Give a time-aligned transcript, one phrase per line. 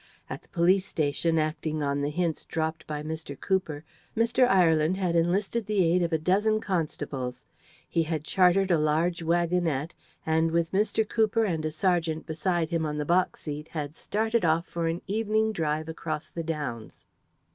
[0.31, 3.39] At the police station, acting on the hints dropped by Mr.
[3.39, 3.83] Cooper,
[4.17, 4.47] Mr.
[4.49, 7.45] Ireland had enlisted the aid of a dozen constables.
[7.87, 9.93] He had chartered a large waggonette,
[10.25, 11.07] and with Mr.
[11.07, 15.03] Cooper and a sergeant beside him on the box seat had started off for an
[15.05, 17.05] evening drive across the Downs.